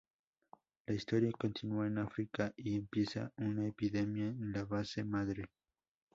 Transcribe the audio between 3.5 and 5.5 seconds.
epidemia en la base madre.